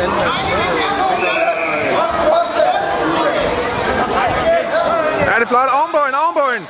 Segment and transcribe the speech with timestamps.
[0.00, 0.06] Ja,
[5.36, 5.68] det er flot.
[5.72, 5.98] Ovenpå
[6.56, 6.66] en.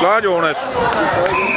[0.00, 1.53] Flot, Jonas.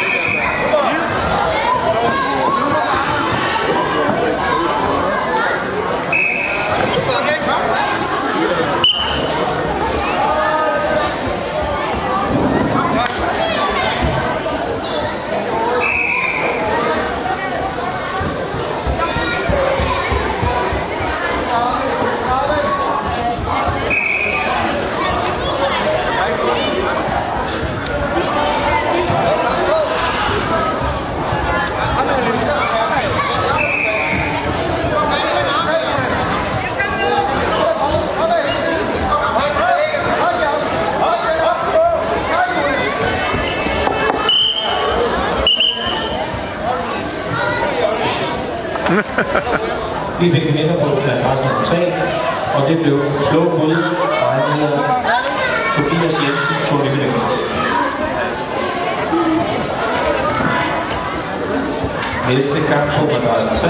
[48.87, 51.93] Vi fik en vinder på plads nummer 3,
[52.55, 52.97] og det blev
[53.31, 53.77] Blå Gud,
[54.21, 54.77] og han hedder
[55.75, 57.13] Tobias Jensen, Tony Vilhelm.
[62.29, 63.69] Næste kamp på madras 3,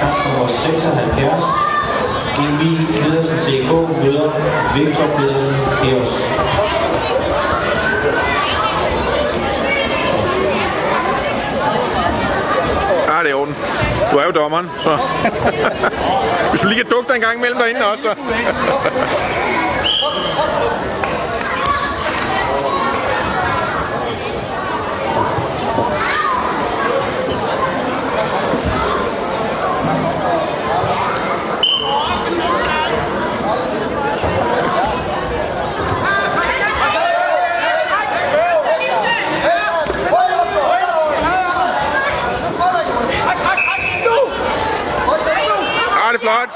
[0.00, 1.42] kamp nummer 76.
[2.38, 3.70] Emil Pedersen CK
[4.04, 4.30] møder
[4.74, 6.12] Victor Pedersen Eos.
[13.08, 13.56] Ah, det er orden.
[14.14, 14.90] Du er jo dommeren, så...
[16.50, 18.14] Hvis du lige kan dukke dig en gang imellem derinde også, så...
[46.24, 46.48] flot.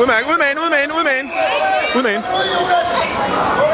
[0.00, 1.30] Ud med, hende, ud med hende, ud med hende, ud med hende.
[1.96, 3.69] Ud med hende.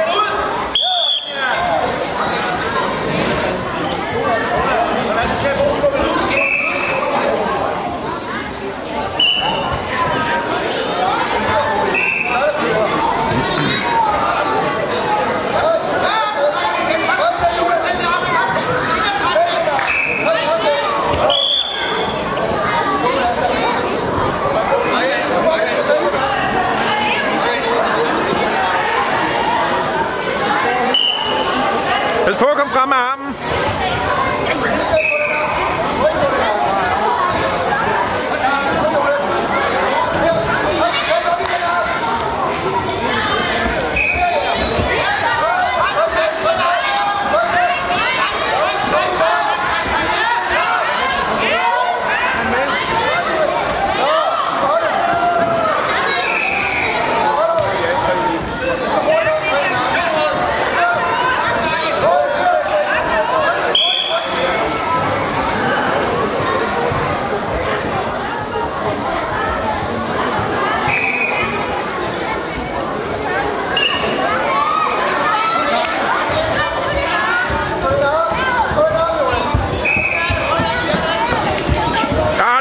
[32.27, 33.23] Das Programm haben.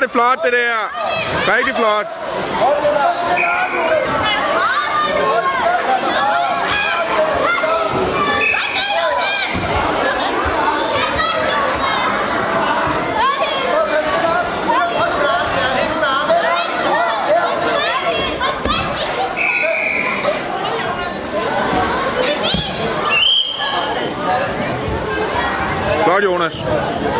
[0.06, 1.56] Det flot, det der.
[1.56, 2.08] Rigtig flot.
[26.04, 27.15] Flot, Jonas.